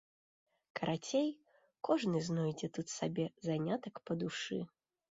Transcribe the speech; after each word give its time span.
Карацей, 0.79 1.29
кожны 1.89 2.23
знойдзе 2.31 2.73
тут 2.79 2.87
сабе 2.97 3.31
занятак 3.53 4.05
па 4.09 4.13
душы. 4.27 4.57